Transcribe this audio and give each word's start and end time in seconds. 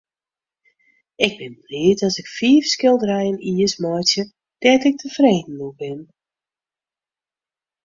Ik 1.25 1.33
bin 1.39 1.53
bliid 1.61 1.99
as 2.07 2.17
ik 2.21 2.27
fiif 2.37 2.65
skilderijen 2.73 3.37
jiers 3.47 3.75
meitsje 3.83 4.23
dêr't 4.61 4.87
ik 4.89 4.97
tefreden 5.01 5.61
oer 5.65 5.75
bin. 5.81 5.99